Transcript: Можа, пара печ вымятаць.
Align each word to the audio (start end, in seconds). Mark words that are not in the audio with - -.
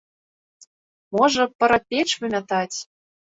Можа, 1.17 1.43
пара 1.59 1.79
печ 1.93 2.07
вымятаць. 2.23 2.77